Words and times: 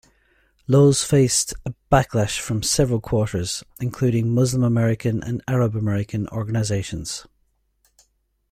Lowe's 0.67 1.03
faced 1.03 1.53
a 1.63 1.75
backlash 1.91 2.39
from 2.39 2.63
several 2.63 2.99
quarters, 2.99 3.63
including 3.79 4.33
Muslim-American 4.33 5.21
and 5.23 5.43
Arab-American 5.47 6.27
organizations. 6.29 7.27